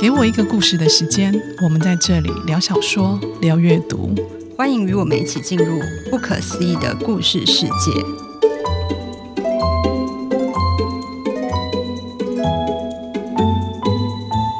[0.00, 1.32] 给我一个故事的时间，
[1.62, 4.12] 我们在这里聊小说，聊阅读，
[4.56, 5.78] 欢迎与我们一起进入
[6.10, 7.70] 不可思议的故事世界。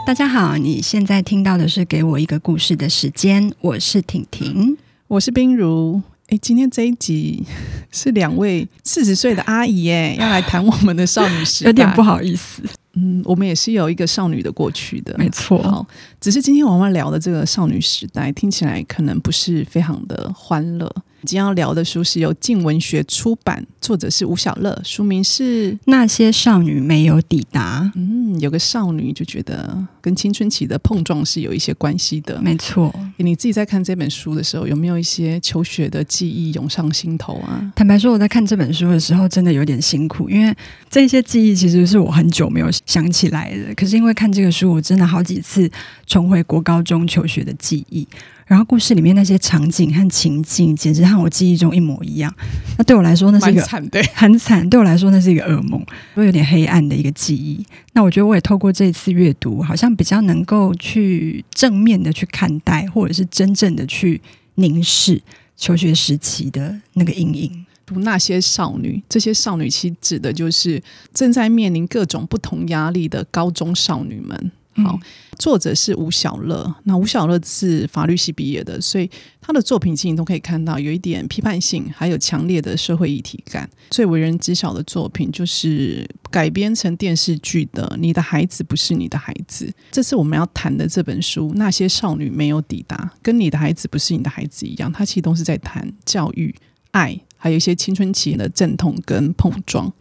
[0.06, 4.76] 大家好，你现在听到的是《给我一个故事的时间》，我是婷婷，
[5.08, 6.02] 我是冰如。
[6.28, 7.44] 哎，今天这一集
[7.90, 12.62] 是两位四十岁的阿姨哎，要来谈我们的少女时代， 有点不好意思。
[12.94, 15.62] 嗯，我们也是有一个少女的过去的，没错。
[15.62, 15.86] 好，
[16.22, 20.88] 只是今天我们聊的这个少女时代，听起来可能不是非常的欢乐。
[21.24, 27.82] 今天要聊的书是由静文学出版，作者是吴小乐，书名是《那些少女没有抵达》。
[27.94, 32.92] 嗯，有个少女就觉得跟青春期的碰撞是有一些关系的，没错。
[33.18, 37.72] 你自己在看这本书的时候，有没有一些求学的记忆涌上心头啊？
[37.76, 40.52] 坦白说，我在看这本书的时候，真的有点辛苦，因为
[40.90, 43.72] 这些记忆其实是我很久没有想起来的。
[43.76, 45.70] 可是因为看这个书，我真的好几次
[46.12, 48.06] 重回国高中求学的记忆。
[48.46, 52.30] 然后故事里面那些场景和情境，简直和我记忆中一模一样。
[52.76, 54.68] 那对我来说，那是一个惨，对，很惨。
[54.68, 57.64] 对我来说，那是一个噩梦，会有点黑暗的一个记忆。
[57.94, 64.20] 那我觉得，我也透过这一次阅读，好像比较能够去正面的去看待，或者是真正的去
[64.56, 65.22] 凝视
[65.56, 67.64] 求学时期的那个阴影。
[67.86, 70.82] 读那些少女，这些少女其实指的就是
[71.14, 74.52] 正在面临各种不同压力的高中少女们。
[74.74, 74.98] 好，
[75.38, 76.74] 作者是吴小乐。
[76.84, 83.68] 那吴小乐是法律系毕业的，所以他的作品其实你都可以看到有一点批判性，还有强烈的社会议题感。
[83.90, 89.66] 最为人知晓的作品就是改编成电视剧的《你的孩子不是你的孩子》。
[89.90, 96.54] 这次我们要谈的这本书《那些少女没有抵达》，跟你的孩子不是你的孩子一样，它其实都是在谈教育、
[96.92, 99.92] 爱，还有一些青春期的阵痛跟碰撞。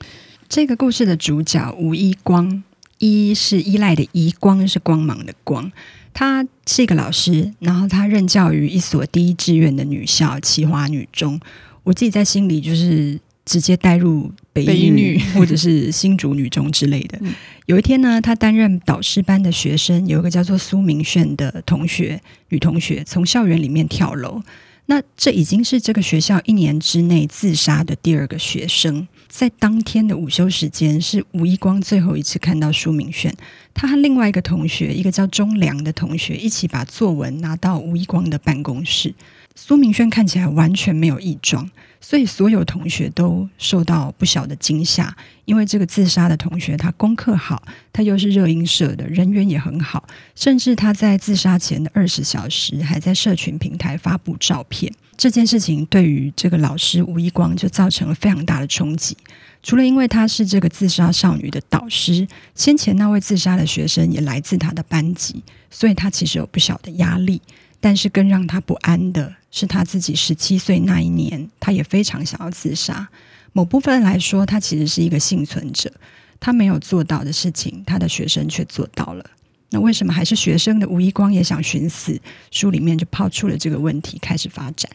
[0.48, 2.64] 这个故事的主角吴一光。
[3.02, 5.70] 依是依赖的依，光是光芒的光。
[6.14, 11.40] 他是一个老师，然后他任教于一所第一志愿的女校奇华女中。
[11.84, 17.18] 我自己在心里就是直接带入北一女 或者是新竹女中之类的。
[17.66, 24.42] 有一天呢，他担任导师班的学生，有一个叫做苏明炫的同学，女同学从校园里面跳楼。
[24.88, 29.08] 那这已经是这个学校一年之内自杀的第二个学生。
[29.32, 33.34] 在当天的午休时间，是吴一光最后一次看到舒明炫。
[33.74, 39.16] 他和另外一个同学，一个叫钟良的同学，一起把作文拿到吴一光的办公室。
[39.64, 41.70] 苏明轩看起来完全没有异状，
[42.02, 45.16] 所以所有同学都受到不小的惊吓。
[45.46, 47.62] 因为这个自杀的同学，他功课好，
[47.94, 54.92] 他又是热音社的，人缘也很好，甚至他在自杀前的二十小时还在社群平台发布照片。
[55.16, 59.16] 这件事情对于这个老师吴一光就造成了非常大的冲击。
[59.62, 67.40] 除了因为他是这个自杀少女的导师，先前那位自杀的学生也来自他的班级，所以他其实有不小的压力。
[67.82, 73.10] 但是更让他不安的是，他自己十七岁那一年，他也非常想要自杀。
[73.52, 75.92] 某部分来说，他其实是一个幸存者。
[76.40, 79.26] 他没有做到的事情，他的学生却做到了。
[79.72, 82.20] 那为什么还是学生的吴一光也想寻死？
[82.52, 84.90] 书里面就抛出了这个问题，开始发展。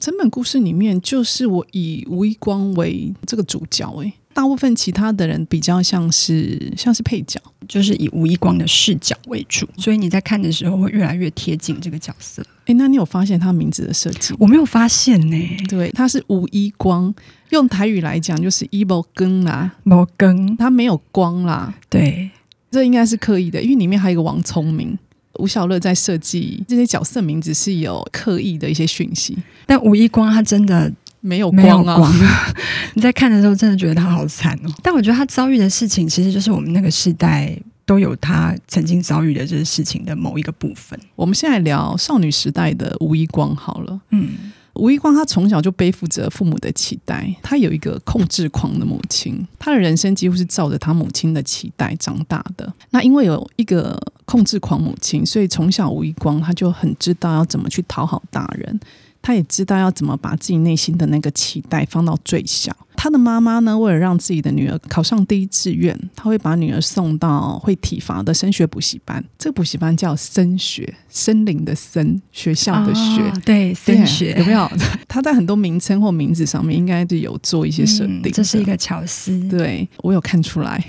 [0.00, 4.12] 整本故事里面，就是我以吴一光为这个主角，诶。
[4.34, 12.44] 大部分其他的人比较像是像是配角，就是以吴一光的视角为主，所以你在看的时候会越来越贴近这个角色。
[12.66, 14.34] 诶，那你有发现他名字的设计？
[14.38, 15.64] 我没有发现呢、欸。
[15.68, 17.14] 对，他是吴一光，
[17.50, 21.72] 用台语来讲就是一无光啦，无根，他没有光啦。
[21.88, 22.28] 对，
[22.72, 24.98] 这应该是刻意的，因为里面还有一个王聪明。
[25.38, 30.92] 吴小乐在设计这些角色名字是有刻意的一些讯息，但吴一光他真的。
[31.24, 31.96] 没有光啊！
[31.96, 32.14] 光
[32.92, 34.70] 你在看的时候，真的觉得他好惨哦。
[34.82, 40.98] 但我觉得他遭遇的事情，其实就是我们那个时代都有他曾经遭遇的这些事情的某一个部分。
[41.16, 43.98] 我们现在聊少女时代的吴一光好了。
[44.10, 52.70] 嗯，吴一光他从小就背负着父母的期待，他有一个控制狂的母亲，他的人生几乎是照着他母亲的期待长大的。
[52.90, 58.78] 那因为有一个控制狂母亲，所以从小吴一光他就很知道要怎么去讨好大人。
[59.24, 62.76] 他也知道要怎么把自己内心的那个期待放到最小。
[62.94, 69.24] 他的妈妈呢，为了让自己的女儿考上第一志愿，他会把女儿送到会体罚的升学补习班。
[69.38, 74.70] 这个补习班叫升学，森林的森，学校的学，哦、对，升学有没有？
[75.08, 78.32] 他在很多名称或名字上面应该就有做一些设定、嗯。
[78.32, 80.84] 这是一个巧思，对，我有看出来。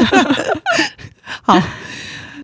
[1.42, 1.58] 好。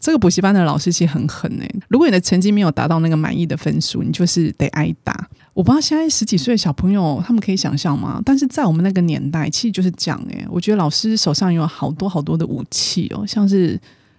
[0.06, 1.69] 这个补习班的老师其实很狠哎！
[1.88, 5.29] 如果你的成绩没有达到那个满意的分数，你就是得挨打。
[5.53, 8.23] 我不知道现在十几岁的小朋友他们可以想象吗？
[8.25, 10.47] 但是在我们那个年代，其实就是这样哎。
[10.49, 13.76] 我觉得老师手上有好多好多的武器哦，像是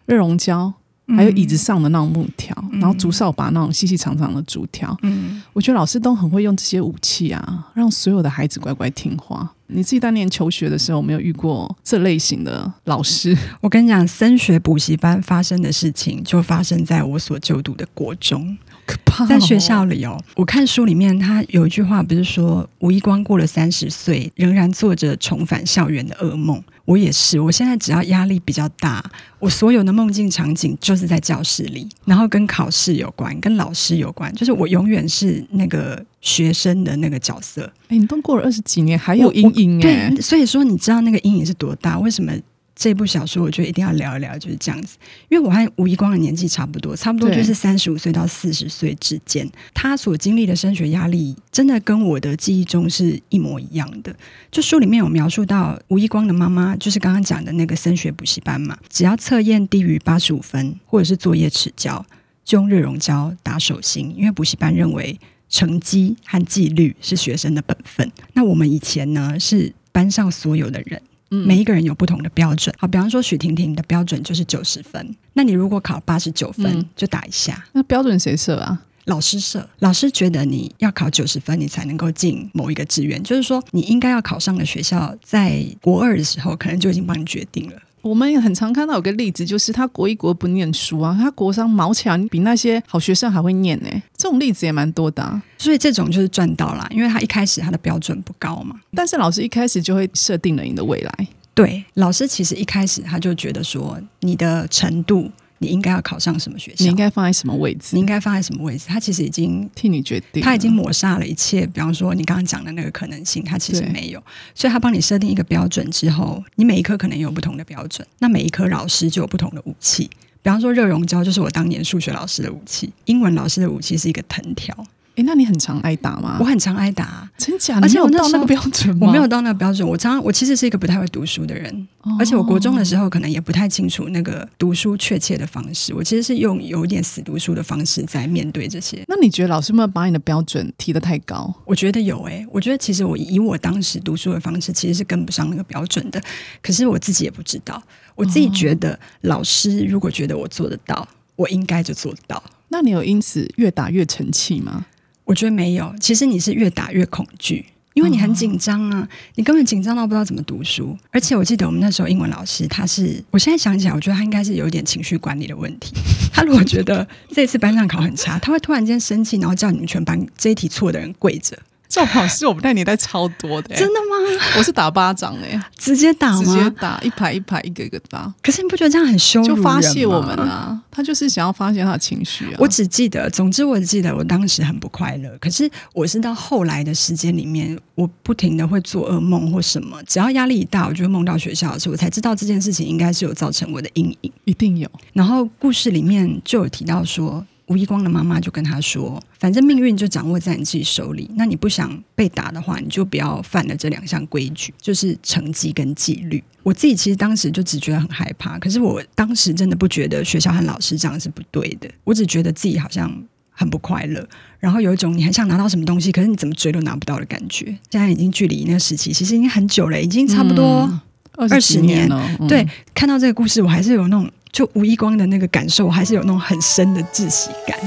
[0.07, 0.73] 热熔胶、
[1.15, 4.93] 还有椅子上的那种木条，嗯、然后竹扫把那种细细长长的竹条。
[5.03, 9.49] 嗯，我觉得老师都很会用这些武器啊，让所有的孩子乖乖听话。
[9.67, 13.37] 你自己当年求学的时候，有没有遇过这类型的老师？
[13.61, 18.57] 我跟你讲，升学补习班发生的事情，就发生在我所就读的国中。
[18.87, 19.27] 可怕哦！
[19.27, 26.63] 在学校里哦，我看书里面，他有一句话，不是说吴一光过了三十岁，仍然做着重返校园的噩梦。
[26.85, 29.03] 我也是，我现在只要压力比较大，
[29.39, 37.69] 我所有的梦境场景就是在教室里，然后跟考试有关，跟老师有关，就是我永远是那个学生的那个角色。
[37.89, 40.09] 哎，你都过了二十几年，还有阴影哎。
[40.11, 41.99] 对，所以说你知道那个阴影是多大？
[41.99, 42.31] 为什么？
[42.79, 44.97] 这部小说我觉得一定要聊一聊，就是这样子，
[45.29, 49.49] 因为我和吴一光的年纪差不多，差不多就是三十五岁到四十岁之间。
[49.73, 54.15] 他所经历的升学压力，真的跟我的记忆中是一模一样的。
[54.51, 62.05] 就书里面有描述到，吴一光的妈妈就是刚刚讲的那个升学补习班嘛，只要测验低于八十五分，或者是作业迟交，
[62.45, 65.19] 就用热熔胶打手心，因为补习班认为
[65.49, 68.11] 成绩和纪律是学生的本分。
[68.33, 71.01] 那我们以前呢，是班上所有的人。
[71.29, 72.73] 每一个人有不同的标准。
[72.77, 77.65] 好，比方说许婷婷的标准就是九十分，那你如果考八十九分，嗯，就打一下。
[77.73, 78.81] 那标准谁设啊？
[79.05, 79.69] 老师设。
[79.79, 87.77] 老师觉得你要考九十分，你才能够进某一个志愿，就是说你应该要考上的学校，在国二的时候可能就已经帮你决定了。
[88.07, 93.89] 我们也很常看到有个例子，就是他国一国不念书啊，他国商毛起来比那些好学生还会念呢。
[94.15, 95.41] 这种例子也蛮多的啊。
[95.57, 98.75] 所以这种就是赚到了，因为他一开始他的标准不高嘛。
[98.95, 101.27] 但是老师一开始就会设定了你的未来。
[101.53, 108.85] 对，老师其实一开始他就觉得说，你的程度，你应该要考上什么学校，你应该放在什么位置，你应该放在什么位置。
[108.87, 111.65] 他其实已经替你决定，他已经抹杀了一切。
[111.67, 114.23] 比方说你刚刚讲的那个可能性，他其实没有。
[114.53, 120.09] 所以他帮你设定一个标准之后，你每一科可能有不同的标准，那每一科老师就有不同的武器。
[120.43, 124.73] 比方说热熔胶就是我当年数学老师的武器，英文老师的武器是一个藤条。
[125.17, 126.37] 哎，那你很常挨打吗？
[126.39, 127.79] 我很常挨打，真假？
[127.81, 129.07] 而且我到那个标准吗？
[129.07, 129.85] 我没有到那个标准。
[129.87, 135.91] 我常常，我其实是一个不太会读书的人，哦、而且我国中的时候可能也不太清楚那个读书确切的方式。
[135.91, 139.03] 我其实是用有点死读书的方式在面对这些。
[139.07, 141.51] 那你觉得老师们把你的标准提得太高？
[141.65, 146.21] 我觉得有诶、欸，我觉得其实我以我当时读书的方式，其实是跟不上那个标准的。
[146.61, 147.81] 可是我自己也不知道，
[148.13, 152.43] 我自己觉得老师如果觉得我做得到，我应该就做得到。
[152.69, 154.85] 那你有因此越打越成器吗？
[155.27, 160.97] 我觉得没有，其实你是越打越恐惧，因为你很紧张啊，你根本紧张到不知道怎么读书。
[161.11, 165.93] 而且我记得我们那时候英文老师，他是，我现在想起来，我觉得他应该是有一点情绪管理的问题。
[166.31, 171.59] 他如果觉得这次班上考很差，他会突然间生气，然后叫你们全班这一题错的人跪着。
[171.97, 173.75] 这种好事我们那年代超多的。
[173.75, 174.43] 真的吗？
[174.55, 176.43] 我是打巴掌哎，直接打吗？
[176.43, 178.31] 直接打，一排一排，一个一个打。
[178.43, 179.55] 可是你不觉得这样很羞辱吗？
[179.55, 182.57] 就发泄我们啊，他就是想要发泄他的情绪啊。
[182.59, 185.35] 我只记得，总之我只记得我当时很不快乐。
[185.41, 194.87] 可是我是到后来的时间里面，我不停的会做噩梦或什么，只要压力一大，我就会梦到学校的时候，我才知道这件事情应该是有造成我的阴影，一定有。
[195.13, 197.43] 然后故事里面就有提到说。
[197.67, 213.11] 吴一光的妈妈就跟他说：“反正命运就掌握在你自己手里，那你不想被打的话，你就不要犯了这两项规矩，就是成绩跟纪律。”我自己其实当时就只觉得很害怕，可是我当时真的不觉得学校和老师这样是不对的，我只觉得自己好像
[213.51, 214.25] 很不快乐，
[214.59, 217.65] 然后有一种你很想拿到什么东西，可是你怎么追都拿不到的感觉。
[217.89, 220.89] 现在已经距离那个时期其实已经很久了，已经差不多
[221.33, 222.37] 二十年了。
[222.39, 224.29] 嗯、对，看到这个故事，我还是有那种。
[224.51, 227.77] 就吴一光的那个感受，还是有那种很深的窒息感。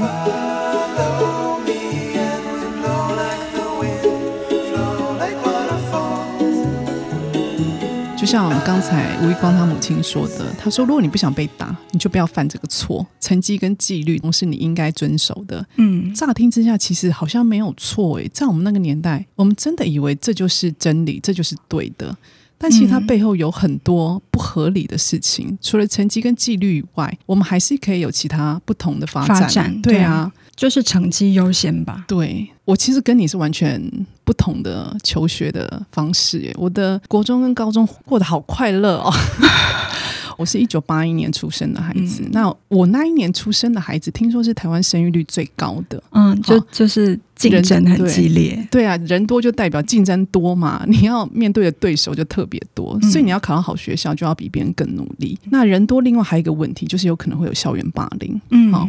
[8.16, 13.04] 就像刚才吴一光他母亲说的，他说：“如果你不想被打，你就不要犯这个错。
[13.18, 22.14] 成绩跟纪律都是你应该遵守的。”嗯，乍听之下其实好像没有错诶，在我们那个年代，我们真的以为这就是真理，这就是对的。
[22.62, 29.40] 但其实它背后有很多不合理的事情，嗯、除了成绩跟纪律以外，我们还是可以有其他不同的发展。
[29.40, 32.04] 发展对啊，就是成绩优先吧。
[32.06, 33.82] 对，我其实跟你是完全
[34.24, 36.54] 不同的求学的方式耶。
[36.58, 39.10] 我的国中跟高中过得好快乐哦。
[40.36, 46.02] 我是一九八一年出生的孩子，嗯、那我那一年出生的孩子，听说是台湾生育率最高的。
[46.12, 48.82] 嗯，就就是竞争很激烈对。
[48.82, 55.38] 对啊，人多就代表竞争多嘛，你要面对的对手就特别多，嗯、所以你要考上好学校，就要比别人更努力。
[55.50, 58.40] 那人多，另外还有一个问题，就是有可能会有校园霸凌。
[58.50, 58.88] 嗯，好，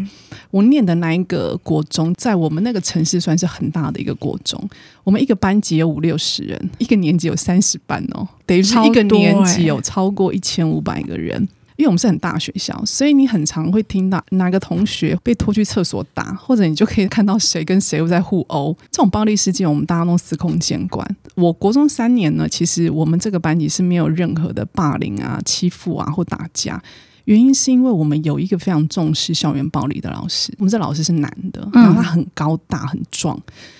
[0.49, 4.61] 我念的那一个国中，在我们那个城市算是很大的一个国中，
[5.03, 11.47] 我们一个班级有五六十人，一个年级有三十班哦，等于是一个年级有超过一千五百个人。
[11.81, 18.71] 因为我们是很大学校，所以你很常会听到哪个同学被拖去厕所打，或者你就可以看到谁跟谁又在互殴。
[18.91, 21.03] 这种暴力事件，我们大家都司空见惯。
[21.33, 26.79] 我国中三年呢，其实我们这个班级是没有任何的霸凌啊、欺负啊或打架。
[27.25, 33.39] 原因是因为我们有一个非常重视校园暴力的老师，我们这老师是男的，然后他很高大很壮，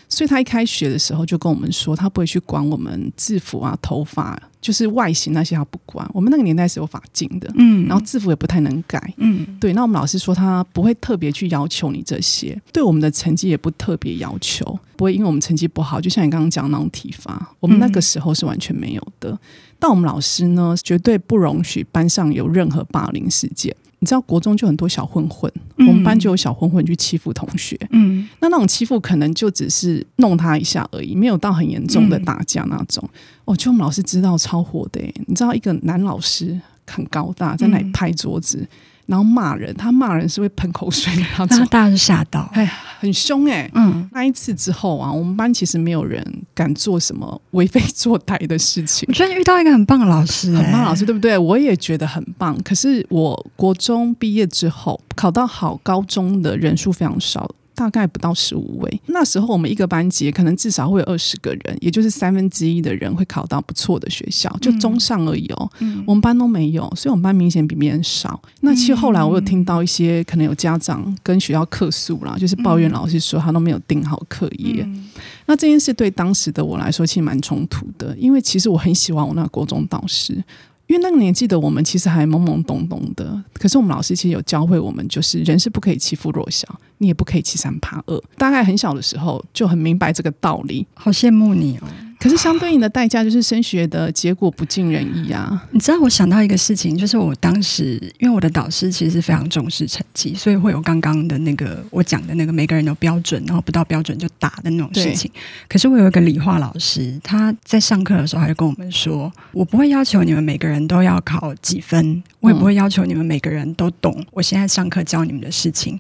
[0.10, 6.08] 所以他一开学的时候就跟我们说，他不会去管我们制服啊、头发，就是外形那些他不管。
[6.14, 9.74] 我们那个年代是有法禁的，嗯，然后制服也不太能改，嗯，对。
[9.74, 14.64] 那我们老师说他不会特别去要求你这些，对我们的成绩也不特别要求，
[14.96, 19.38] 不会因为我们成绩不好，就像你刚刚讲的那种体罚，我们那个时候是完全没有的。
[19.80, 23.76] 但我们老师呢，绝对不容许班上有任何霸凌事件。
[24.02, 27.80] 你知道国中就很多小混混，嗯、我们班就有小混混去欺负同学。
[27.92, 33.08] 嗯，那那种欺负可能就只是弄他一下而已，没有到很严重的打架那种。
[33.14, 38.58] 嗯、哦，就我们老师知道超火的，你知道一个男老师很高大，在那里拍桌子。
[38.58, 38.68] 嗯
[39.12, 42.66] 然后骂人，他骂人是会喷口水，然后大家就吓到，哎，
[42.98, 43.72] 很凶哎、欸。
[43.76, 46.26] 嗯，那一次之后啊，我们班其实没有人
[46.56, 49.06] 敢做什么为非作歹的事情。
[49.10, 51.38] 我觉得遇到一个很棒的老师、欸，很棒老师，对不对？
[51.38, 52.58] 我也觉得很棒。
[52.64, 57.52] 可是我国中毕业之后，考到好高中的人数非常少。
[57.82, 59.02] 大概不到十五位。
[59.08, 65.72] 那时候我们一个班级可能至少会有二十个人，也就是三分之一的人会考到不错的学校，就中上而已哦。
[65.80, 68.40] 嗯、我们班都没有，所以我们班明显比别人少。
[68.60, 74.84] 那其实后来我有听到一些可能有家长跟学校客诉啦，就是抱怨老师说他都没有定好课业。
[74.84, 75.10] 嗯、
[75.48, 80.44] 那这件事对当时的我来说其实蛮冲突的，因为其实我很喜欢我那个国中导师。
[80.88, 88.20] 因为那个年纪的我们其实还懵懵懂懂的，可是我们老师其实有教会我们，就是人是不可以欺负弱小，你也不可以欺三怕二。
[88.36, 91.88] 大概很小的时候就很明白这个道理，好羡慕你哦。
[92.22, 95.68] 可是相对应的代价就是升学的结果不尽人意啊！
[95.72, 105.32] 你知道我想到一个事情，就是我当时因为我的导师其实是非常重视成绩，所以会有刚刚的那个我讲的那个每个人都标准，然后不到标准就打的那种事情。
[105.68, 116.00] 可是我有一个理化老师，他在上课的时候还就跟我们说：“我不会要求你们每个人都要考几分，我也不会要求你们每个人都懂我现在上课教你们的事情。”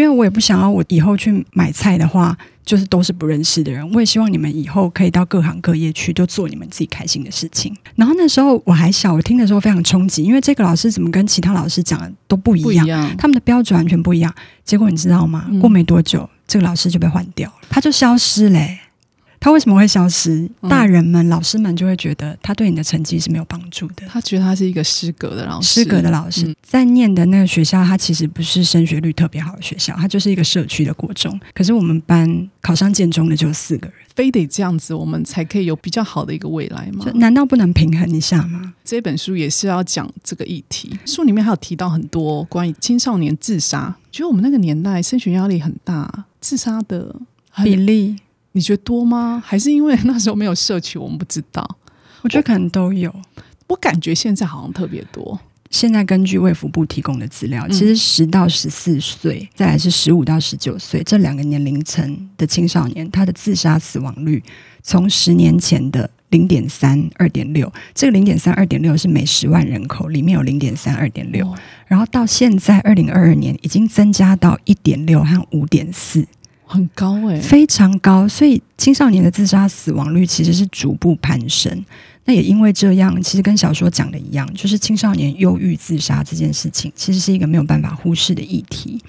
[0.00, 3.86] 因为我也不想要我以后去买菜的话，就是都是不认识的人。
[3.92, 7.76] 我也希望你们以后可以到各行各业去，就做你们自己开心的事情。
[7.96, 14.34] 然后那时候我还小，我听的时候非常冲击，因为这个老师怎么跟其他老师讲的都不一样，一样，他们的标准完全不一样。
[14.64, 15.46] 结果你知道吗？
[15.60, 18.78] 过没多久，嗯、这个老师就被换掉了，他就消失嘞。
[19.40, 20.48] 他为什么会消失？
[20.68, 24.06] 大人们、嗯、老师们就会觉得他对你的成绩是没有帮助的。
[24.06, 31.40] 他觉得他是一个失格的老师，失格的老师、嗯、在念的那个学校，他其实不是升学率特别好的学校，他就是一个社区的国中。
[31.54, 37.06] 可是我们班考上建中的就有四个人，非得这样子，我们才可以有比较好的一个未来吗？
[37.14, 38.74] 难道不能平衡一下吗？
[38.84, 43.96] 这本书也是要讲这个议题，书里面还有提到很多关于青少年自杀。
[44.12, 47.16] 觉得我们那个年代升学压力很大，自杀的
[47.64, 48.16] 比例。
[48.52, 49.42] 你觉得多吗？
[49.44, 51.78] 还是因为那时候没有社区，我们不知道？
[52.22, 53.08] 我觉得可能都有。
[53.10, 55.38] 我，我感觉现在好像特别多。
[55.70, 64.42] 现在根据卫福部提供的资料，其实十到十四岁，再来是十五到十九岁这两个年龄层的青少年，他的自杀死亡率
[64.82, 71.48] 从十年前的零点三、二点六，这个零点三、二点六是每十万人口里面有零点三、二点六，
[71.86, 76.26] 然后到现在二零二二年已经增加到一点六和五点四。
[76.70, 81.84] 很高诶、欸，非常高，所以青少年的自杀死亡率其实是逐步攀升。
[82.26, 89.02] 那也因为这样，其实跟小说讲的一样，就是青少年忧郁自杀这件事情，其实是一个没有办法忽视的议题。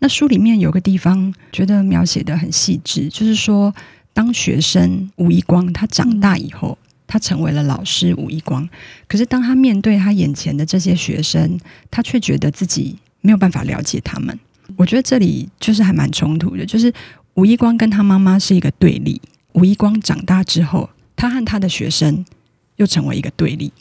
[0.00, 3.72] 那书里面有个地方觉得描写的很细致，就是说，
[4.12, 8.68] 当学生吴一光他长大以后，他成为了老师吴一光，
[9.06, 11.58] 可是当他面对他眼前的这些学生，
[11.90, 14.36] 他却觉得自己没有办法了解他们。
[14.74, 16.92] 我觉得这里就是还蛮冲突的，就是
[17.34, 19.20] 吴一光跟他妈妈是一个对立。
[19.52, 22.24] 吴一光长大之后，他和他的学生
[22.76, 23.72] 又成为一个对立。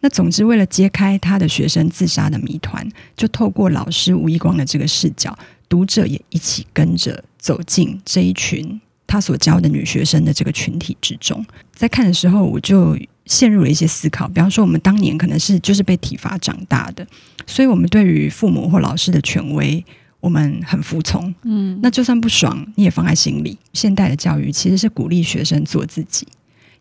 [0.00, 2.86] 那总之，为了揭开他的学生自杀的谜团，
[3.16, 5.36] 就透过老师吴一光的这个视角，
[5.68, 11.44] 读者也一起跟着走进这一群他所教的女学生的这个群体之中。
[11.74, 12.96] 在看的时候，我就
[13.26, 14.26] 陷入了一些思考。
[14.26, 17.06] 比方说，我们当年可能是就是被体罚长大的。
[17.46, 19.84] 所以，我们对于父母或老师的权威，
[20.20, 21.32] 我们很服从。
[21.42, 23.56] 嗯，那就算不爽，你也放在心里。
[23.72, 26.26] 现代的教育其实是鼓励学生做自己，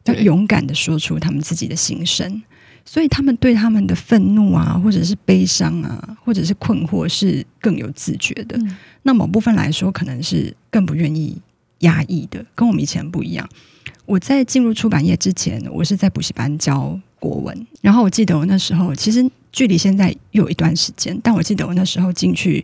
[0.05, 2.41] 要勇敢的说出他们自己的心声。
[2.87, 8.55] 所以，他们对他们的愤怒啊，或者是悲伤啊，或者是困惑，是更有自觉的。
[8.59, 11.35] 嗯，那某部分来说，可能是更不愿意
[11.79, 13.49] 压抑的，跟我们以前不一样。
[14.05, 16.99] 我在进入出版业之前，我是在补习班教。
[17.17, 17.67] 国文。
[17.81, 22.63] 然后我记得我那时候其实距离现在又有一段时间，但我记得我那时候进去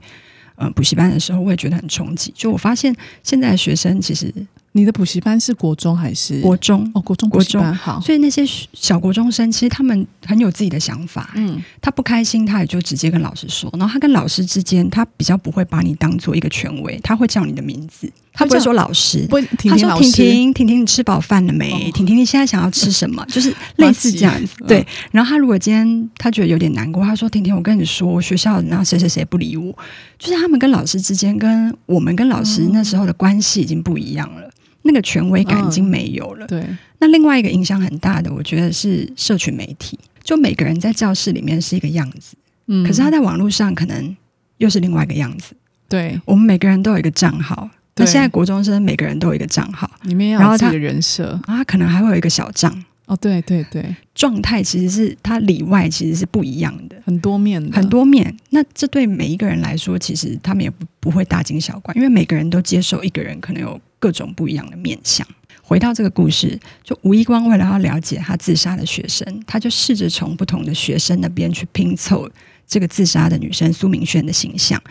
[0.55, 2.31] 呃补习班的时候，我也觉得很冲击。
[2.35, 4.31] 就我发现现在的学生其实。
[4.73, 6.89] 你的补习班是国中还是国中？
[6.93, 7.99] 哦，国中补习班好。
[7.99, 11.29] 所以那些小国中生，其实他们很有自己的想法。
[11.35, 13.69] 嗯，他不开心，他也就直接跟老师说。
[13.73, 19.25] 然后他跟老师之间，他比较不会把你当做一个权威，他会叫你的名字，他不会说老师。
[19.27, 21.71] 不会，婷婷老师，他说：“婷婷，婷婷，你吃饱饭了没？
[21.71, 24.55] 哦、婷婷，你现在想要吃什么？”就是类似这样子。
[24.67, 24.79] 对。
[24.79, 29.77] 嗯、然后他如果今天他觉得有点难过，他说：“婷婷，我跟你说，学校然后谁谁谁不理我。”
[30.17, 34.49] 就是他们跟老师之间，跟我们跟老师那时候的关系已经不一样了。
[34.83, 36.45] 那个权威感已经没有了。
[36.45, 36.65] 嗯、对，
[36.99, 39.99] 那另外一个影响很大的，我觉得是社群媒体。
[40.23, 42.35] 就每个人在教室里面是一个样子，
[42.67, 44.15] 嗯，可是他在网络上可能
[44.57, 45.53] 又是另外一个样子。
[45.89, 47.69] 对，我们每个人都有一个账号。
[47.95, 52.83] 那现在国中生每个人都有一个账号，里面要己的人设，啊他可能还会有一个小账。
[53.07, 58.33] 哦，对对对，状态其实是它里外其实是不一样的，很多面的，很多面。
[58.51, 65.27] 那这对每一个人来说，其实他们也不不会大惊小怪，因为每个人都接受一个人可能有各种不一样的面相。
[65.61, 72.29] 回到这个故事，就吴一光为了要了解他自杀的学生，他就试着从不同的学生那边去拼凑
[72.65, 74.81] 这个自杀的女生苏明轩的形象。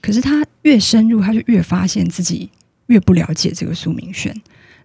[0.00, 2.48] 可是他越深入，他就越发现自己
[2.86, 4.34] 越不了解这个苏明轩。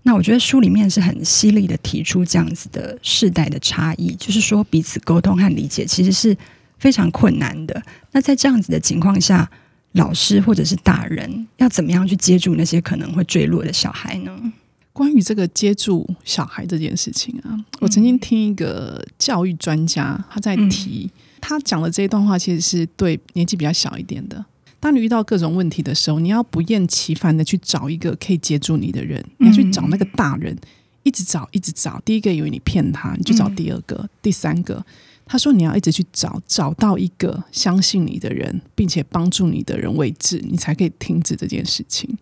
[0.03, 6.37] 那我觉得书里面是很犀利的提出这样子的世代的差异，就是说彼此沟通和理解其实是
[6.77, 7.81] 非常困难的。
[8.11, 9.49] 那在这样子的情况下，
[9.93, 14.53] 老师或者是大人要怎么样去接住那些可能会坠落的小孩呢？
[14.93, 21.09] 关于这个接住小孩这件事情啊，我曾经听一个教育专家他在提，
[21.41, 24.45] 他讲的这一段话其实是对年纪比较小一点的。
[24.85, 30.55] 当你遇到各种问题的时候，你要不厌其烦的去找一个可以接住你的人，你要去找那个大人，
[31.01, 31.99] 一直找，一直找。
[32.05, 34.85] 第一个以为你骗他，你就找第二个、嗯、第三个。
[35.25, 42.15] 他说你要一直去找，找到一个相信你的人，并且帮助你的人为止，你才可以停止这件事情。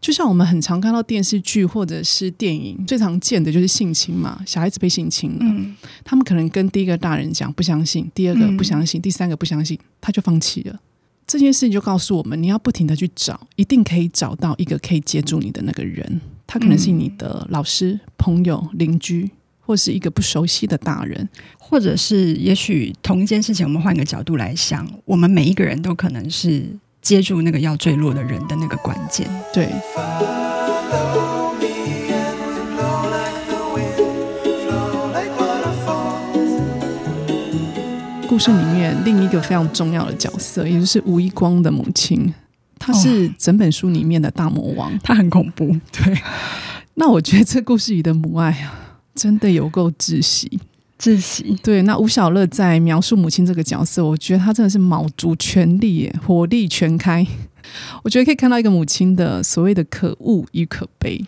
[0.00, 5.74] 就像我们很常看到电视剧或者是电影，最常见的就是性侵嘛，小孩子被性侵了，嗯、
[6.04, 10.78] 他们可能跟第一个大人讲不相信，第二个不相信，嗯、第三个不相信，他就放弃了。
[11.34, 16.20] 这件事情就告诉我们，你要不停的去找，一定可以找到一个可以接住你的那个人。
[16.46, 26.64] 他可能是你的老师、朋友、邻居，或是一个不熟悉的大人，或者是也许同一件事情，我们换个角度来想，我们每一个人都可能是
[27.02, 29.28] 接住那个要坠落的人的那个关键。
[29.52, 29.68] 对。
[38.34, 42.34] 故事里面另一个非常重要的角色，也就是吴一光的母亲，
[42.80, 45.68] 她是整本书里面的大魔王， 她很恐怖。
[45.92, 46.12] 对，
[46.94, 50.58] 那我觉得这故事里的母爱啊，真的有够窒息，
[50.98, 51.56] 窒息。
[51.62, 57.24] 对，那吴小乐在描述母亲这个角色，我觉得她真的是卯足全力，火力全开。
[58.02, 61.24] 我觉得可以看到一个母亲的所谓的可恶与可悲。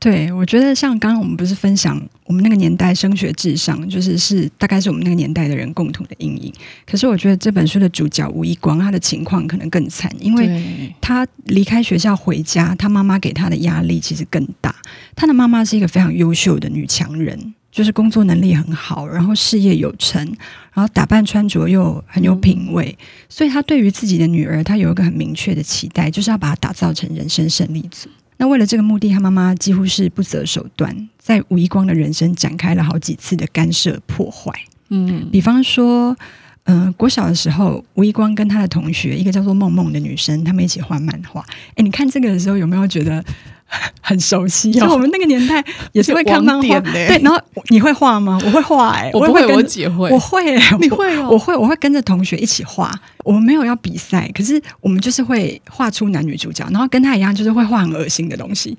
[0.00, 6.52] 对，我觉得像刚刚我们不是分享我们那个年代升学至上，就是是大概是我们那个年代的人共同的阴影。
[6.86, 14.72] 可是我觉得这本书的主角吴一光，他的情况可能更惨，因为他离开学校回家，他妈妈给他的压力其实更大。
[15.16, 20.24] 他的妈妈是一个非常优秀的女强人，就是工作能力很好，然后事业有成，
[20.72, 28.08] 然后打扮穿着又很有品味，嗯、所以他对于自己的女儿，他有一个很明确的期待，就是要把她打造成人生胜利组。
[28.38, 34.50] 那为了这个目的，他妈妈几乎是不择手段，在吴一光的人生展开了好几次的干涉破坏。
[34.88, 36.16] 嗯，比方说，
[36.64, 41.44] 嗯、呃，国小的时候，吴一光跟他的同学，一个叫做梦梦的女生，他们一起画漫画。
[41.74, 43.22] 哎，你看这个的时候，有没有觉得？
[44.00, 47.20] 很熟悉，就我们那个年代也是会看漫画，对。
[47.22, 48.40] 然后你会画吗？
[48.44, 50.42] 我会画，哎，我不会，我姐会，我会，
[50.80, 52.90] 你会哦，我会，我会跟着同学一起画。
[53.24, 58.74] 我们没有要比赛，可是我们就是会画出男女主角，然后跟他一样，就是会画很恶心的东西，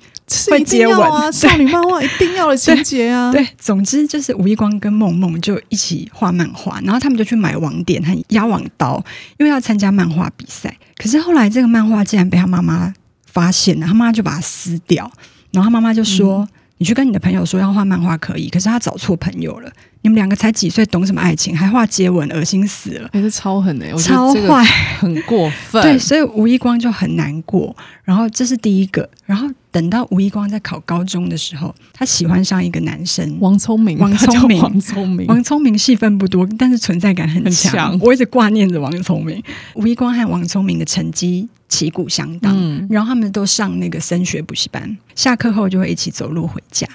[0.50, 3.32] 会接吻啊，少女漫画一定要的情节啊。
[3.32, 9.04] 对，总之就是吴一光跟梦梦就一起画漫画，然后他们就去买网点和压网刀，
[9.38, 10.76] 因为要参加漫画比赛。
[10.98, 12.92] 可是后来这个漫画竟然被他妈妈。
[13.32, 15.10] 发现了，他妈妈就把它撕掉，
[15.52, 19.72] 然后他妈妈就说：“嗯、你去跟你的朋友说要画漫画可以，可是他找错朋友了。
[20.02, 21.54] 你们两个才几岁，懂什么爱情？
[21.56, 24.64] 还画接吻，恶心死了！”还、欸、是超狠的，超坏，
[24.98, 25.82] 很过分。
[25.82, 27.76] 对，所以吴一光就很难过。
[28.06, 37.72] 然后这是第一个，然后等到吴一光在考高中的时候，他喜欢上一个男生王聪明，王聪明，王聪明，王聪明戏份不多，但是存在感很强。
[37.74, 39.44] 很强，我一直挂念着王聪明。
[39.76, 46.86] 吴一光和王聪明的成绩旗鼓相当，嗯，然后他们都上那个升学补习班，下课后就会一起走路回家。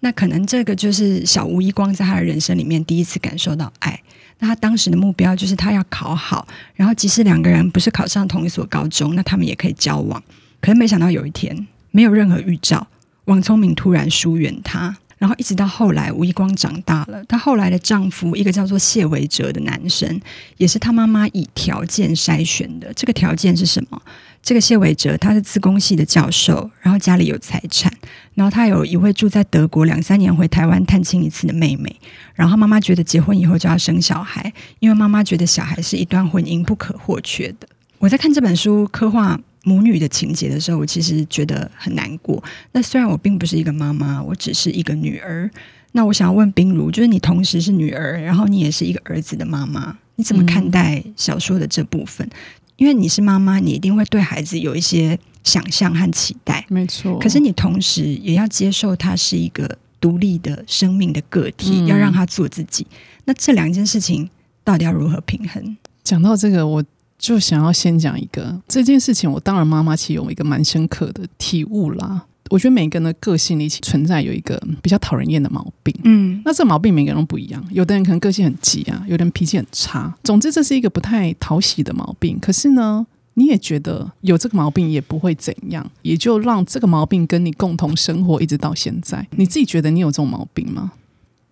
[0.00, 3.98] 那可能这个就是小吴一光在他的人生里面第一次感受到爱。
[4.40, 10.22] 那他当时的目标就是他要考好，然后即使两个人不是考上同一所高中，那他们也可以交往。
[10.60, 12.86] 可是没想到有一天，没有任何预兆，
[13.26, 20.20] 王聪明突然疏远他，然后一直到后来吴一光长大了，她后来的丈夫一个叫做谢维哲的男生，
[20.58, 22.92] 也是他妈妈以条件筛选的。
[22.92, 23.98] 这个条件是什么？
[24.42, 27.90] 这个谢伟哲他是自工系的教授，然后家里有财产，
[28.34, 31.98] 然后他有一位住在德国两三年回台湾探亲一次的妹妹，
[32.34, 37.66] 然后妈妈觉得结婚以后就要生小孩，因为妈妈觉得小孩是一段婚姻不可或缺的。
[37.98, 42.40] 我在看这本书刻画母女的情节的时候，我其实觉得很难过。
[42.70, 45.50] 那虽然我并不是一个妈妈，我只是一个女儿。
[45.92, 52.24] 那我想要问冰如，就是你同时是女儿，然后你也是一个儿子的妈妈，你怎么看待小说的这部分？
[52.28, 52.30] 嗯
[52.76, 57.16] 因为你是妈妈，你一定会对孩子有一些想象和期待，没错。
[57.20, 62.84] 可是你同时也要接受他是一个独立的生命的个体，嗯、要让他做自己。
[63.26, 64.28] 那这两件事情
[64.64, 65.76] 到底要如何平衡？
[66.02, 66.84] 讲到这个，我
[67.24, 69.30] 就想要先讲一个这件事情。
[69.30, 72.26] 我当然妈妈其实有一个蛮深刻的体悟啦。
[72.50, 82.38] 我觉得每个人的个性里存在有一个比较讨人厌的毛病，嗯，那这毛病每个人都不一样，有的人可能个性很急啊，有的人脾气很差，总之这是一个不太讨喜的毛病。
[82.38, 89.26] 可是呢，你也觉得有这个毛病也不会怎样，也就让这个毛病跟你共同生活一直到现在。
[89.30, 90.92] 你自己觉得你有这种毛病吗？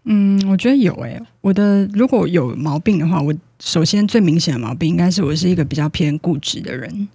[0.05, 1.23] 嗯，我觉得有诶、欸。
[1.41, 7.09] 我的如果有毛病的话，我首先最明显的毛病应该是我是一个比较偏固执的人，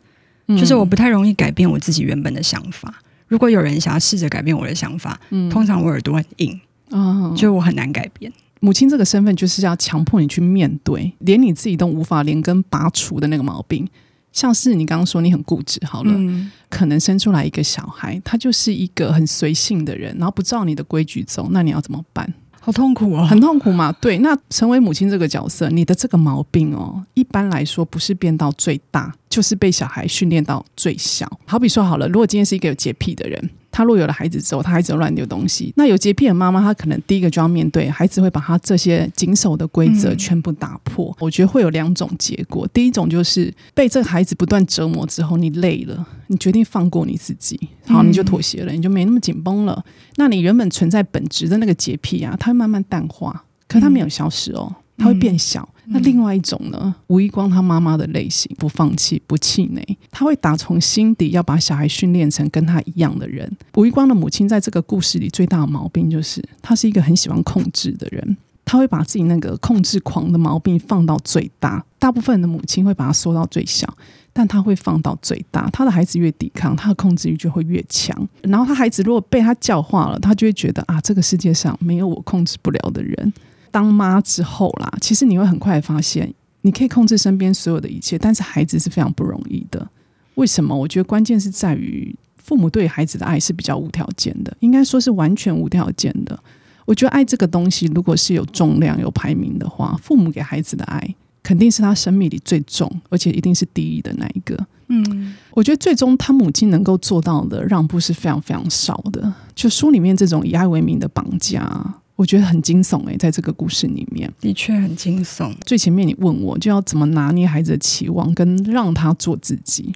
[0.47, 2.93] 嗯、就是我不太容易改变我自己原本的想法。
[3.27, 6.59] 如果有人想要试着改变我的想法，嗯，通常我耳朵很硬，
[6.91, 8.31] 哦，就我很难改变。
[8.61, 13.85] 母亲这个身份就是要强迫你去面对，连你自己都无法连根拔除的那个毛病，
[14.31, 22.33] 像是你刚刚说你很固执，好了，嗯，可能生出来一个小孩，他就是一个很随性的人，然后不照你的规矩走，那你要怎么办？
[22.67, 23.93] 好痛苦啊，很痛苦嘛。
[23.93, 31.31] 对，那成为母亲这个角色，你的这个毛病哦，一般来说不是变到最大，就是被小孩训练到最小。
[31.45, 33.49] 好比说好了，如果今天是一个有洁癖的人。
[33.77, 41.11] 他若有了孩子之后，他孩子乱丢东西，那有洁癖的妈妈，她可能第一个就要面对孩子会把他这些谨守的规则全部打破。
[41.11, 49.85] 嗯、我觉得会有两种结果，第一种就是被这个孩子不断折磨之后，你累了，你决定放过你自己，好，你就妥协了，你就没那么紧绷了。
[50.15, 55.67] 那你原本存在本质的那个洁癖啊，它会慢慢淡化，可它没有消失哦，它会变小。
[55.89, 56.93] 那另外一种呢？
[57.07, 63.49] 吴一光他妈妈的类型，不放弃，不气馁，他会打从心底要把小孩训练成跟他一样的人。
[63.75, 71.85] 吴一光的母亲在这个故事里最大的毛病就是，她是一个很喜欢控制的人，他会把自己那个控制狂的毛病放到最大。
[71.97, 73.87] 大部分的母亲会把它缩到最小，
[74.33, 75.69] 但他会放到最大。
[75.71, 78.27] 他的孩子越抵抗，他的控制欲就会越强。
[78.41, 83.33] 然后他孩子如果被他教化了，他就会觉得啊，这个世界上没有我控制不了的人。
[83.71, 89.87] 当妈之后啦，其实你会很快发现，你可以控制身边所有的一切，但是孩子是非常不容易的。
[90.35, 90.75] 为什么？
[90.75, 96.37] 我觉得关键是在于父母对孩子的爱是比较无条件的，应该说是完全无条件的。
[96.85, 104.57] 我觉得爱这个东西，如果是有重量、有排名的话，父母给孩子的爱肯定是他生命里最重，而且一定是第一的那一个。
[104.89, 109.33] 嗯，我觉得最终他母亲能够做到的让步是非常非常少的。
[109.53, 111.95] 就书里面这种以爱为名的绑架。
[112.17, 115.53] 我觉得很惊悚诶，在这个故事里面，的确很惊悚。
[115.65, 119.93] 最前面你问我就要怎么拿捏孩子的期望，跟让他做自己。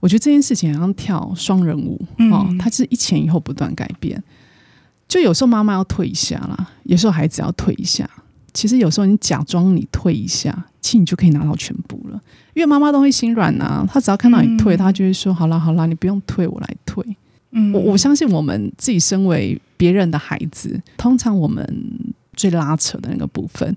[0.00, 1.98] 我觉得这件事情好像跳双人舞
[2.32, 4.22] 哦，他是一前一后不断改变。
[5.06, 8.08] 就有时候妈妈要退一下啦，有时候孩子要退一下。
[8.52, 12.20] 其实有时候你假装你退一下，其实你就可以拿到全部了。
[12.54, 17.04] 因为妈妈都会心软呐，她只要看到你退，她就会说：“好啦好啦，你不用退，我来退。”
[17.50, 21.64] 嗯，我我相信我们自己身为别人的孩子，通常我们
[22.34, 23.76] 最拉扯的那个部分，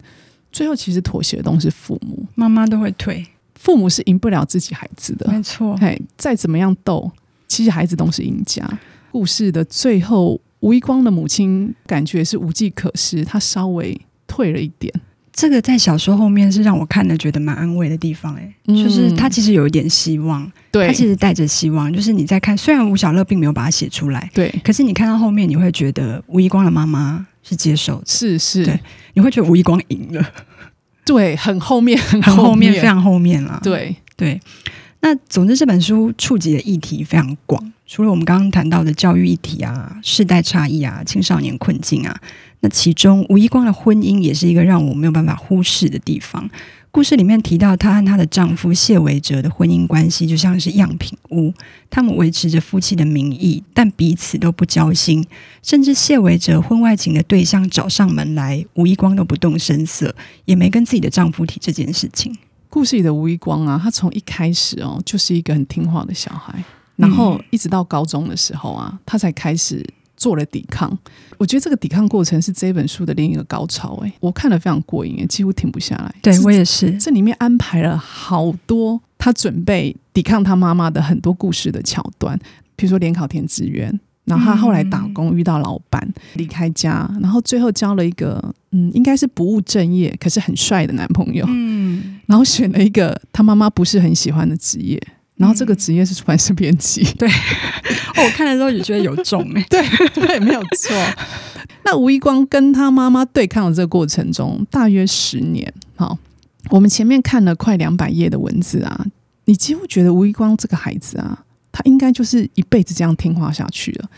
[0.51, 5.75] 最后其实妥协的都是父母，妈妈都会退，父母是赢不了自己孩子的，没错。
[5.77, 7.11] 嘿，再怎么样斗，
[7.47, 8.67] 其实孩子都是赢家。
[9.11, 14.93] 故事的最后，吴一光的母亲感觉是无计可施，她稍微退了一点。
[15.37, 28.79] 这个在小说后面是让我看了觉得蛮安慰的地方，哎，就是他其实有一点希望，对，他其实带着希望，就是你在看，虽然吴小乐并没有把它写出来，对，可是你看到后面，你会觉得吴一光的妈妈是接受的，是是，对，
[29.13, 30.33] 你会觉得吴一光赢了，
[31.05, 33.95] 对，很后面，很后面，非常后面了，对。
[34.15, 34.41] 对。
[34.99, 42.19] 那总之这本书触及的议题非常广，除了我们刚刚谈到的教育议题啊、世代差异啊、青少年困境啊，
[42.61, 46.49] 那其中吴一光的婚姻也是一个让我没有办法忽视的地方。
[46.89, 51.53] 故事里面提到，她和她的丈夫谢维哲的婚姻关系就像是样品屋，
[51.91, 55.23] 他们维持着夫妻的名义，但彼此都不交心。
[55.61, 60.15] 甚至谢维哲婚外情的对象找上门来，吴一光都不动声色，
[60.45, 62.35] 也没跟自己的丈夫提这件事情。
[62.67, 66.63] 故事里的吴一光啊，他从一开始哦，就是一个很听话的小孩，
[66.95, 69.85] 然后一直到高中的时候啊，他才开始。
[70.17, 70.97] 做了抵抗，
[71.37, 73.95] 我觉得这个抵抗过程是这本书的另一个高潮。
[74.03, 76.13] 哎，我看了非常过瘾，几乎停不下来。
[76.21, 76.91] 对，我也是。
[76.97, 82.37] 这里面安排了好多他准备抵抗他妈妈的很多故事的桥段，
[82.75, 83.87] 比如说联考填志愿，
[84.25, 91.45] 然后他后来打工遇到老板，离开家，然后最后交了一个嗯，应该是不务正业，可是很帅的男朋友。
[91.47, 94.99] 嗯，然后选了一个他妈妈不是很喜欢的职业。
[95.37, 99.81] 然后这个职业是出版社编辑，对，哦，我看的时候也觉得有重哎， 对
[100.13, 100.95] 对，没有错。
[101.85, 105.71] 那吴一光跟他妈妈对抗的这个过程中，大约十年。
[105.95, 106.17] 好，
[106.69, 109.05] 我们前面看了快两百页的文字啊，
[109.45, 114.09] 你几乎觉得吴一光这个孩子啊，他应该就是一辈子这样听话下去了。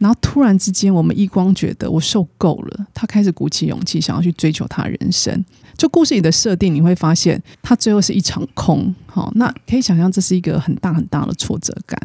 [0.00, 5.44] 然后突然之间，我们一光觉得我受够了，他开始鼓起勇气，想要去追求他人生。
[5.76, 8.92] 就故事里的设定，你会发现他最后是一场空。
[9.06, 12.00] 好，那可以想象这是一个很大很大的挫折感。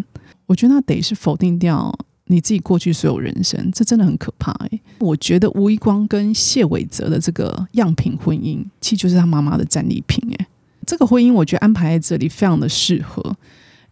[0.45, 4.81] 我觉得那得是否定掉你自己过去所有人生，这真的很可怕欸。
[4.99, 10.47] 我觉得吴一光跟谢伟泽的这个样品婚姻，其实就是他妈妈的战利品欸。
[10.85, 13.35] 这个婚姻我觉得安排在这里非常的适合，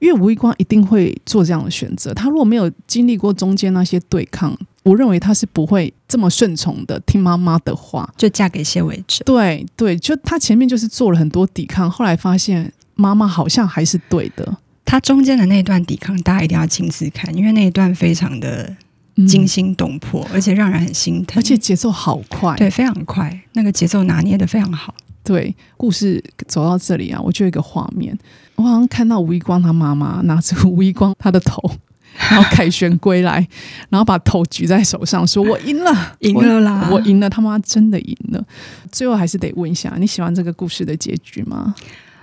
[0.04, 2.14] 因为吴一光一定会做这样的选择。
[2.14, 4.56] 他如果没有经历过中间那些对抗。
[4.84, 9.24] 我认为他是不会这么顺从的，听妈妈的话就嫁给谢伟哲。
[9.24, 14.58] 对对，就他前面就是做了很多抵抗，后来发现妈妈好像还是对的。
[14.84, 18.76] 他中间的那段抵抗，大家一定要亲自看，因为那一段非常的
[19.26, 24.94] 惊心动魄，嗯、而且让人很心疼，而且节奏好快，对，非常快，那个节奏拿捏的非常好。
[25.24, 28.18] 对，故事走到这里啊，我就有一个画面，
[28.56, 31.62] 我好像看到吴一光他妈妈拿着吴一光他的头。
[32.30, 33.46] 然后凯旋归来，
[33.90, 36.88] 然后把头举在手上，说：“我赢了，赢了啦！
[36.92, 38.46] 我赢了，他妈真的赢了。”
[38.92, 41.74] 最后还是得问一下，你喜欢这个故事的结局吗？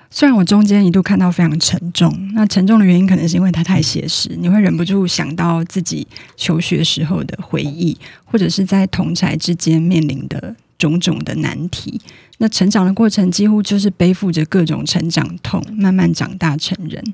[0.09, 12.01] 虽然我中间一度看到非常沉重，那沉重的原因可能是因为它太写实，你会忍不住想到自己求学时候的回忆，或者是在同侪之间面临的种种的难题。
[12.39, 17.05] 那成长的过程几乎就是背负着各种成长痛，慢慢长大成人。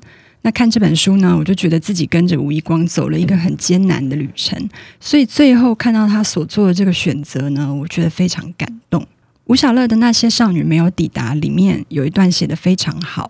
[0.43, 4.57] 那看这本书呢，我就觉得自己跟着吴一光走了一个很艰难的旅程，
[5.01, 9.05] 所以最后看到他所做的这个选择呢，我觉得非常感动。
[9.47, 13.29] 吴小乐的那些少女没有抵达里面有一段写得非常好，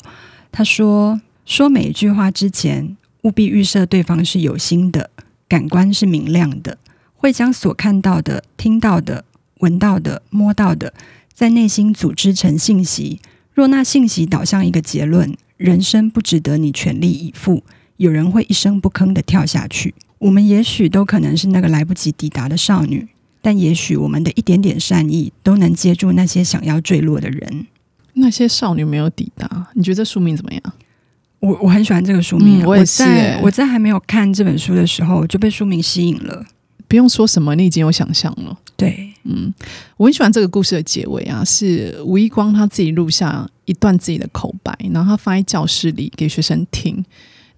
[0.52, 5.08] 他说：“说每一句话之前，务必预设对方是有心的，
[5.48, 6.76] 感官是明亮的，
[7.16, 9.24] 会将所看到的、听到的、
[9.58, 10.92] 闻到的、摸到的，
[11.32, 13.20] 在内心组织成信息。
[13.52, 17.64] 若那信息导向一个结论。”人生不值得你全力以赴，
[17.96, 19.94] 有人会一声不吭的跳下去。
[20.18, 23.08] 我们也许都可能是那个来不及抵达的少女，
[23.40, 27.66] 但也许我们的一点点善意都能接住那些想要坠落的人。
[28.12, 30.62] 那些少女没有抵达，你觉得这书名怎么样？
[31.40, 33.02] 我我很喜欢这个书名，嗯、我也是。
[33.02, 36.44] 我在，我在还没有看这本书的时候就被书名吸引了。
[36.86, 38.58] 不用说什么，你已经有想象了。
[38.76, 39.52] 对，嗯，
[39.96, 47.04] 我很喜欢这个故事的结尾啊，是吴一光他自己录下一段自己的口白，然后他放在教室里给学生听。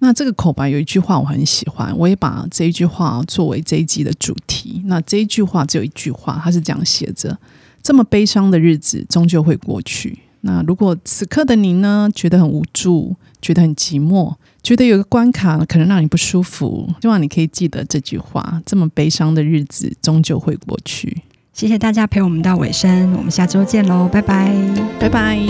[0.01, 4.81] 那这个口白有一句话我很喜欢，我也把这一句话作为这一集的主题。
[4.87, 7.37] 那这一句话只有一句话，他是这样写着：
[7.83, 10.19] 这么悲伤的日子终究会过去。
[10.43, 21.25] 那如果此刻的你呢，觉得很无助，觉得很寂寞，觉得有个关卡可能让你不舒服，希望你可以记得这句话：这么悲伤的日子终究会过去。
[21.59, 24.55] 谢谢大家陪我们到尾声，我们下周见喽，拜拜，
[25.01, 25.41] 拜拜。